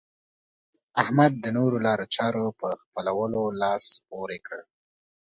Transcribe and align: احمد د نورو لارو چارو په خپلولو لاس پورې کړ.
احمد 1.01 1.31
د 1.39 1.45
نورو 1.57 1.77
لارو 1.85 2.05
چارو 2.15 2.45
په 2.59 2.67
خپلولو 2.81 3.41
لاس 3.61 3.85
پورې 4.07 4.37
کړ. 4.47 4.59